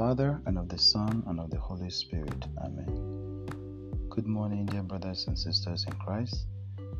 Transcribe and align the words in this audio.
and 0.00 0.56
of 0.56 0.66
the 0.70 0.78
Son, 0.78 1.22
and 1.26 1.38
of 1.38 1.50
the 1.50 1.58
Holy 1.58 1.90
Spirit. 1.90 2.46
Amen. 2.64 3.44
Good 4.08 4.26
morning, 4.26 4.64
dear 4.64 4.82
brothers 4.82 5.26
and 5.26 5.38
sisters 5.38 5.84
in 5.86 5.92
Christ. 5.92 6.46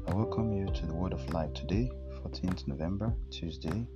I 0.07 0.13
welcome 0.13 0.53
you 0.53 0.67
to 0.67 0.87
the 0.87 0.93
Word 0.93 1.15
of 1.15 1.27
Life 1.33 1.55
today, 1.55 1.91
14th 2.23 2.69
November, 2.69 3.15
Tuesday, 3.31 3.87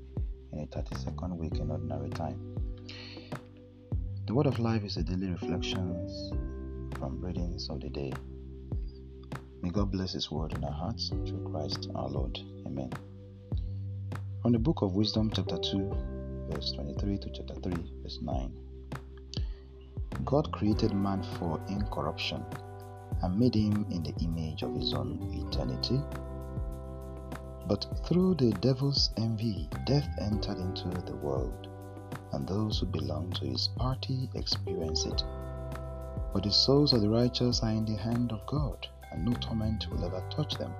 in 0.53 0.59
a 0.59 0.67
32nd 0.69 1.37
week 1.37 1.57
in 1.57 1.71
Ordinary 1.71 2.09
Time. 2.09 2.57
The 4.27 4.33
Word 4.33 4.47
of 4.47 4.59
Life 4.59 4.85
is 4.85 4.97
a 4.97 5.03
daily 5.03 5.29
reflections 5.29 6.33
from 6.99 7.21
readings 7.21 7.69
of 7.69 7.83
the 7.83 7.91
day. 7.91 8.15
May 9.61 9.69
God 9.69 9.93
bless 9.93 10.15
His 10.15 10.31
Word 10.31 10.55
in 10.55 10.65
our 10.65 10.73
hearts 10.73 11.11
through 11.11 11.47
Christ 11.51 11.91
our 11.95 12.09
Lord. 12.09 12.39
Amen. 12.67 12.91
From 14.41 14.53
the 14.53 14.59
book 14.59 14.81
of 14.81 14.95
Wisdom, 14.95 15.31
chapter 15.31 15.59
2, 15.59 16.49
verse 16.51 16.73
23 16.73 17.19
to 17.19 17.31
chapter 17.35 17.55
3, 17.61 17.75
verse 18.03 18.19
9. 18.23 18.64
God 20.25 20.51
created 20.53 20.95
man 20.95 21.23
for 21.39 21.61
incorruption 21.69 22.45
and 23.23 23.39
made 23.39 23.55
him 23.55 23.87
in 23.91 24.03
the 24.03 24.15
image 24.23 24.63
of 24.63 24.75
his 24.75 24.95
own 24.95 25.19
eternity. 25.33 26.01
But 27.67 27.87
through 28.05 28.35
the 28.37 28.53
devil's 28.55 29.11
envy, 29.17 29.69
death 29.87 30.09
entered 30.21 30.59
into 30.59 30.89
the 31.07 31.17
world, 31.17 31.69
and 32.33 32.47
those 32.47 32.79
who 32.79 32.87
belong 32.87 33.33
to 33.35 33.47
his 33.47 33.69
party 33.77 34.29
experience 34.35 35.05
it. 35.07 35.23
But 36.33 36.43
the 36.43 36.51
souls 36.53 36.93
of 36.93 37.01
the 37.01 37.11
righteous 37.11 37.63
are 37.63 37.71
in 37.71 37.85
the 37.85 37.97
hand 37.97 38.33
of 38.33 38.45
God, 38.47 38.87
and 39.13 39.25
no 39.25 39.35
torment 39.35 39.89
will 39.91 40.05
ever 40.05 40.23
touch 40.31 40.57
them. 40.57 40.75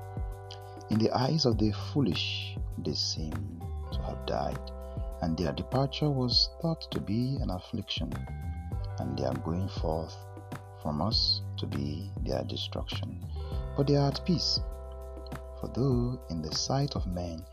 In 0.91 0.99
the 0.99 1.11
eyes 1.13 1.45
of 1.47 1.59
the 1.59 1.73
foolish, 1.93 2.59
they 2.79 2.95
seem 2.95 3.63
to 3.93 4.03
have 4.03 4.27
died, 4.27 4.71
and 5.23 5.37
their 5.37 5.53
departure 5.53 6.11
was 6.11 6.51
thought 6.61 6.83
to 6.91 7.01
be 7.01 7.37
an 7.41 7.51
affliction 7.51 8.27
and 9.05 9.19
they 9.19 9.25
are 9.25 9.35
going 9.45 9.69
forth 9.69 10.17
from 10.83 11.03
us 11.03 11.43
to 11.59 11.67
be 11.67 12.11
their 12.25 12.43
destruction. 12.45 13.23
But 13.77 13.87
they 13.87 13.97
are 13.97 14.09
at 14.09 14.25
peace. 14.25 14.61
For 15.61 15.71
though 15.75 16.21
in 16.31 16.41
the 16.41 16.55
sight 16.55 16.97
of 16.97 17.07
men 17.07 17.45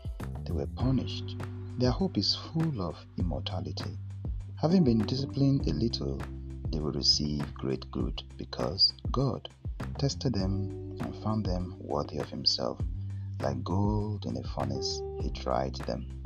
they 0.44 0.52
were 0.52 0.66
punished, 0.66 1.36
their 1.78 1.90
hope 1.90 2.16
is 2.16 2.34
full 2.34 2.80
of 2.80 2.96
immortality. 3.18 3.98
Having 4.56 4.84
been 4.84 5.06
disciplined 5.06 5.66
a 5.68 5.72
little, 5.72 6.18
they 6.70 6.78
will 6.78 6.92
receive 6.92 7.52
great 7.54 7.90
good, 7.90 8.22
because 8.38 8.94
God 9.10 9.48
tested 9.98 10.34
them 10.34 10.96
and 11.00 11.16
found 11.22 11.44
them 11.44 11.76
worthy 11.80 12.18
of 12.18 12.30
Himself. 12.30 12.78
Like 13.40 13.62
gold 13.64 14.24
in 14.26 14.36
a 14.36 14.42
furnace, 14.42 15.02
He 15.20 15.30
tried 15.30 15.74
them. 15.86 16.22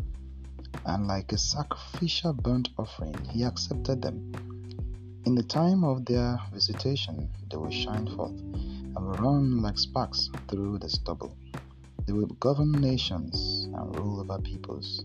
And 0.85 1.09
like 1.09 1.33
a 1.33 1.39
sacrificial 1.39 2.33
burnt 2.33 2.69
offering, 2.79 3.25
He 3.25 3.43
accepted 3.43 4.03
them. 4.03 4.46
In 5.27 5.35
the 5.35 5.43
time 5.43 5.83
of 5.83 6.05
their 6.05 6.41
visitation, 6.53 7.29
they 7.51 7.57
will 7.57 7.69
shine 7.69 8.07
forth 8.15 8.39
and 8.39 8.95
will 8.95 9.17
run 9.17 9.61
like 9.61 9.77
sparks 9.77 10.31
through 10.47 10.79
the 10.79 10.89
stubble. 10.89 11.37
They 12.07 12.13
will 12.13 12.29
govern 12.39 12.71
nations 12.71 13.65
and 13.75 13.99
rule 13.99 14.21
over 14.21 14.41
peoples, 14.41 15.05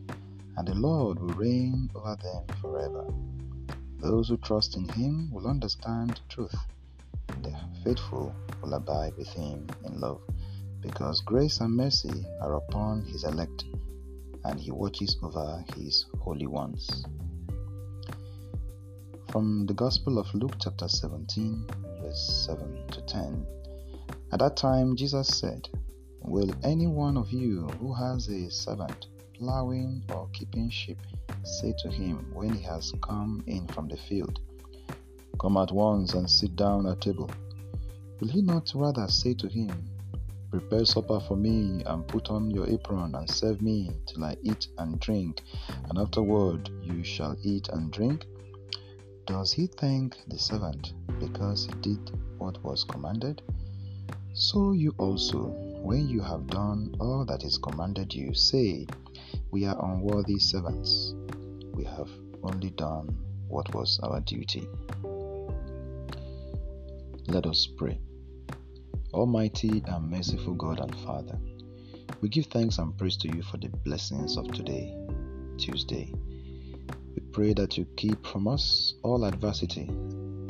and 0.58 0.68
the 0.68 0.76
Lord 0.76 1.18
will 1.18 1.34
reign 1.34 1.90
over 1.96 2.16
them 2.22 2.44
forever. 2.62 3.04
Those 3.98 4.30
who 4.30 4.38
trust 4.38 4.78
in 4.78 4.88
Him 4.90 5.32
will 5.32 5.48
understand 5.48 6.22
truth. 6.30 6.56
The 7.42 7.56
faithful 7.84 8.36
will 8.62 8.76
abide 8.76 9.18
with 9.18 9.30
Him 9.30 9.68
in 9.84 10.00
love, 10.00 10.22
because 10.82 11.22
grace 11.22 11.62
and 11.62 11.76
mercy 11.76 12.28
are 12.42 12.58
upon 12.58 13.06
His 13.06 13.24
elect, 13.24 13.66
and 14.44 14.60
He 14.60 14.70
watches 14.70 15.18
over 15.24 15.66
His 15.76 16.06
holy 16.20 16.46
ones. 16.46 17.06
From 19.32 19.66
the 19.66 19.74
Gospel 19.74 20.20
of 20.20 20.28
Luke, 20.34 20.56
chapter 20.60 20.90
17, 20.90 21.66
verse 22.02 22.46
7 22.46 22.90
to 22.92 23.02
10. 23.04 23.48
At 24.34 24.40
that 24.40 24.58
time, 24.58 24.98
Jesus 24.98 25.40
said, 25.40 25.70
Will 26.20 26.54
any 26.66 26.86
one 26.86 27.16
of 27.16 27.32
you 27.32 27.62
who 27.80 27.94
has 27.94 28.28
a 28.28 28.52
servant 28.52 29.08
plowing 29.34 30.04
or 30.10 30.28
keeping 30.34 30.70
sheep 30.70 30.98
say 31.46 31.74
to 31.82 31.90
him 31.90 32.30
when 32.34 32.54
he 32.54 32.62
has 32.64 32.92
come 33.02 33.42
in 33.48 33.70
from 33.70 33.88
the 33.88 33.96
field, 33.96 34.38
Come 35.40 35.56
at 35.56 35.72
once 35.72 36.14
and 36.14 36.30
sit 36.30 36.58
down 36.58 36.86
at 36.86 37.00
table? 37.00 37.30
Will 38.20 38.28
he 38.28 38.42
not 38.42 38.70
rather 38.76 39.08
say 39.08 39.34
to 39.36 39.48
him, 39.48 39.90
Prepare 40.50 40.84
supper 40.84 41.22
for 41.22 41.38
me 41.38 41.84
and 41.86 42.06
put 42.06 42.30
on 42.30 42.52
your 42.52 42.68
apron 42.68 43.16
and 43.16 43.30
serve 43.30 43.62
me 43.62 43.96
till 44.08 44.26
I 44.26 44.36
eat 44.44 44.68
and 44.78 45.00
drink, 45.00 45.42
and 45.90 45.98
afterward 45.98 46.70
you 46.84 47.02
shall 47.06 47.38
eat 47.44 47.70
and 47.70 47.94
drink? 47.94 48.26
Does 49.28 49.54
he 49.54 49.68
thank 49.68 50.18
the 50.28 50.40
servant 50.40 50.94
because 51.20 51.66
he 51.66 51.74
did 51.82 52.12
what 52.40 52.62
was 52.64 52.84
commanded? 52.84 53.42
So 54.34 54.72
you 54.72 54.96
also, 54.98 55.50
when 55.84 56.08
you 56.08 56.22
have 56.22 56.48
done 56.48 56.96
all 57.00 57.24
that 57.26 57.44
is 57.44 57.58
commanded 57.58 58.14
you, 58.14 58.34
say, 58.34 58.88
We 59.52 59.66
are 59.66 59.78
unworthy 59.86 60.40
servants. 60.40 61.14
We 61.74 61.84
have 61.84 62.10
only 62.44 62.72
done 62.72 63.16
what 63.48 63.74
was 63.76 64.00
our 64.02 64.22
duty. 64.22 64.68
Let 67.28 67.46
us 67.46 67.68
pray. 67.78 68.00
Almighty 69.14 69.84
and 69.86 70.10
merciful 70.10 70.56
God 70.56 70.80
and 70.80 70.96
Father, 71.02 71.38
we 72.22 72.30
give 72.30 72.48
thanks 72.48 72.80
and 72.80 72.98
praise 72.98 73.18
to 73.18 73.28
you 73.28 73.44
for 73.44 73.58
the 73.58 73.70
blessings 73.70 74.36
of 74.38 74.52
today, 74.52 74.96
Tuesday. 75.58 76.12
We 77.16 77.22
pray 77.32 77.54
that 77.54 77.78
you 77.78 77.86
keep 77.98 78.26
from 78.26 78.48
us 78.48 78.94
all 79.04 79.26
adversity, 79.26 79.90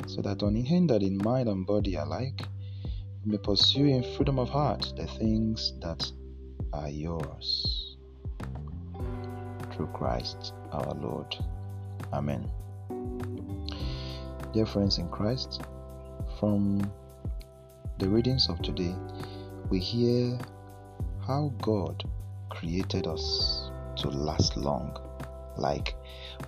so 0.06 0.22
that 0.22 0.42
unhindered 0.42 1.02
in 1.02 1.16
mind 1.18 1.48
and 1.48 1.66
body 1.66 1.96
alike, 1.96 2.42
we 3.24 3.32
may 3.32 3.38
pursue 3.38 3.86
in 3.86 4.02
freedom 4.16 4.38
of 4.38 4.48
heart 4.48 4.92
the 4.96 5.06
things 5.06 5.72
that 5.80 6.10
are 6.72 6.88
yours. 6.88 7.96
Through 9.72 9.88
Christ 9.88 10.54
our 10.72 10.94
Lord. 10.94 11.34
Amen. 12.12 12.50
Dear 14.52 14.66
friends 14.66 14.98
in 14.98 15.08
Christ, 15.08 15.62
from 16.38 16.90
the 17.98 18.08
readings 18.08 18.48
of 18.48 18.60
today, 18.62 18.94
we 19.70 19.78
hear 19.78 20.38
how 21.26 21.52
God 21.62 22.04
created 22.50 23.06
us 23.06 23.70
to 23.96 24.08
last 24.08 24.56
long, 24.56 24.96
like 25.56 25.94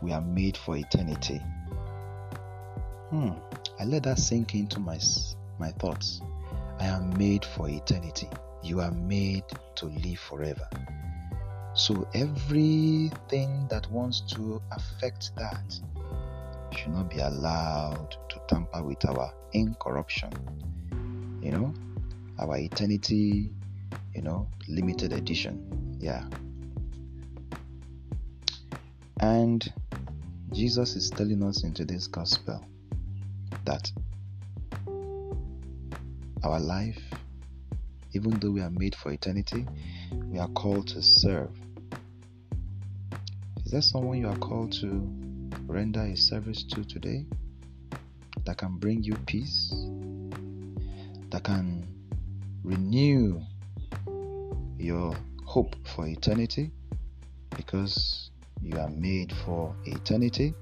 we 0.02 0.12
are 0.12 0.20
made 0.20 0.56
for 0.56 0.76
eternity. 0.76 1.38
Hmm, 3.10 3.30
I 3.78 3.84
let 3.84 4.04
that 4.04 4.18
sink 4.18 4.54
into 4.54 4.80
my 4.80 4.98
my 5.58 5.70
thoughts. 5.72 6.20
I 6.80 6.86
am 6.86 7.16
made 7.16 7.44
for 7.44 7.68
eternity. 7.68 8.28
You 8.62 8.80
are 8.80 8.90
made 8.90 9.44
to 9.76 9.86
live 9.86 10.18
forever. 10.18 10.68
So 11.74 12.06
everything 12.14 13.66
that 13.68 13.90
wants 13.90 14.20
to 14.34 14.62
affect 14.70 15.34
that 15.36 15.80
should 16.72 16.92
not 16.92 17.10
be 17.10 17.18
allowed 17.18 18.16
to 18.28 18.40
tamper 18.48 18.82
with 18.82 19.04
our 19.08 19.32
incorruption. 19.52 20.30
You 21.42 21.52
know, 21.52 21.74
our 22.38 22.56
eternity, 22.58 23.52
you 24.14 24.22
know, 24.22 24.48
limited 24.68 25.12
edition. 25.12 25.96
Yeah. 26.00 26.24
And 29.24 29.72
Jesus 30.52 30.96
is 30.96 31.08
telling 31.08 31.42
us 31.44 31.64
in 31.64 31.72
today's 31.72 32.08
gospel 32.08 32.62
that 33.64 33.90
our 36.42 36.60
life, 36.60 37.02
even 38.12 38.32
though 38.38 38.50
we 38.50 38.60
are 38.60 38.68
made 38.68 38.94
for 38.94 39.12
eternity, 39.12 39.66
we 40.12 40.38
are 40.38 40.48
called 40.48 40.88
to 40.88 41.00
serve. 41.00 41.48
Is 43.64 43.72
there 43.72 43.80
someone 43.80 44.18
you 44.18 44.28
are 44.28 44.36
called 44.36 44.72
to 44.72 45.08
render 45.68 46.02
a 46.02 46.16
service 46.18 46.62
to 46.64 46.84
today 46.84 47.24
that 48.44 48.58
can 48.58 48.76
bring 48.76 49.02
you 49.02 49.14
peace, 49.24 49.74
that 51.30 51.44
can 51.44 51.88
renew 52.62 53.40
your 54.76 55.16
hope 55.46 55.74
for 55.94 56.06
eternity? 56.06 56.72
Because 57.56 58.30
you 58.64 58.78
are 58.78 58.88
made 58.88 59.30
for 59.44 59.76
eternity. 59.84 60.54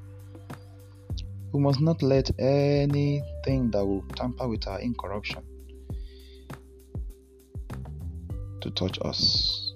We 1.52 1.60
must 1.60 1.80
not 1.80 2.02
let 2.02 2.30
anything 2.40 3.70
that 3.70 3.86
will 3.86 4.04
tamper 4.16 4.48
with 4.48 4.66
our 4.66 4.80
incorruption 4.80 5.44
to 8.60 8.70
touch 8.70 8.98
us, 9.02 9.72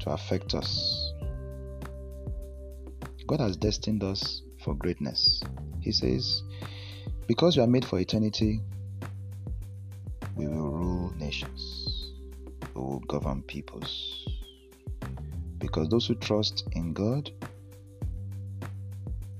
to 0.00 0.10
affect 0.10 0.54
us. 0.54 1.12
God 3.26 3.40
has 3.40 3.56
destined 3.56 4.04
us 4.04 4.42
for 4.62 4.74
greatness. 4.74 5.42
He 5.80 5.90
says, 5.90 6.42
Because 7.26 7.56
you 7.56 7.62
are 7.62 7.68
made 7.68 7.84
for 7.84 7.98
eternity, 7.98 8.60
we 10.36 10.46
will 10.46 10.70
rule 10.70 11.12
nations, 11.16 12.12
we 12.74 12.80
will 12.82 13.00
govern 13.00 13.42
peoples 13.42 14.33
because 15.74 15.88
those 15.88 16.06
who 16.06 16.14
trust 16.14 16.68
in 16.72 16.92
God 16.92 17.32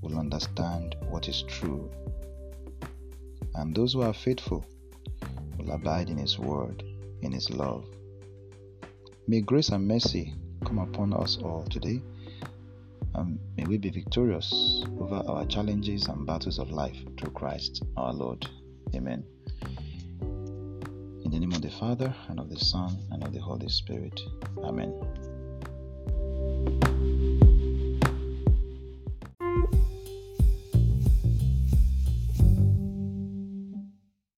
will 0.01 0.19
understand 0.19 0.97
what 1.09 1.29
is 1.29 1.43
true. 1.43 1.89
And 3.55 3.73
those 3.73 3.93
who 3.93 4.03
are 4.03 4.13
faithful 4.13 4.67
will 5.57 5.71
abide 5.71 6.11
in 6.11 6.17
His 6.19 6.37
word, 6.37 6.83
in 7.23 7.31
His 7.31 7.51
love. 7.51 7.87
May 9.29 9.43
grace 9.43 9.69
and 9.69 9.87
mercy 9.87 10.35
come 10.65 10.81
upon 10.81 11.13
us 11.13 11.39
all 11.39 11.63
today, 11.71 12.03
and 13.15 13.39
may 13.57 13.65
we 13.67 13.79
be 13.79 13.91
victorious 13.91 14.83
over 14.99 15.23
our 15.29 15.47
challenges 15.47 16.09
and 16.09 16.27
battles 16.27 16.59
of 16.59 16.73
life 16.73 16.97
through 17.17 17.31
Christ 17.31 17.85
our 17.97 18.13
Lord. 18.13 18.45
Amen. 18.93 19.25
In 20.21 21.31
the 21.31 21.39
name 21.39 21.53
of 21.53 21.63
the 21.63 21.71
Father, 21.71 22.13
and 22.29 22.41
of 22.41 22.51
the 22.51 22.59
Son, 22.59 22.99
and 23.13 23.23
of 23.23 23.33
the 23.33 23.41
Holy 23.41 23.69
Spirit. 23.69 24.21
Amen. 24.65 24.93